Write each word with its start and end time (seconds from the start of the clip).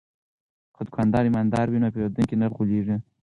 که 0.75 0.81
دوکاندار 0.87 1.23
ایماندار 1.25 1.67
وي 1.69 1.79
نو 1.83 1.87
پیرودونکی 1.93 2.35
نه 2.41 2.47
غولیږي. 2.55 2.97